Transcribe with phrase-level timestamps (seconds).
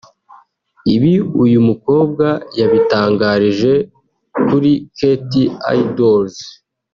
[0.95, 1.13] Ibi
[1.43, 2.27] uyu mukobwa
[2.59, 3.71] yabitangarije
[4.49, 5.31] muri Kt
[5.81, 6.35] Idols